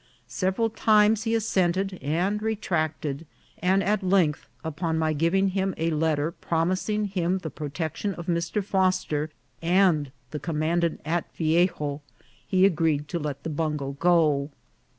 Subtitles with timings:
[0.25, 3.27] Several times he assented and retracted;
[3.59, 8.63] and at length, upon my giving him a letter promising him the protection of Mr.
[8.63, 9.29] Foster
[9.61, 12.01] and the commandant at Viejo,
[12.47, 14.49] he agreed to let the bungo go.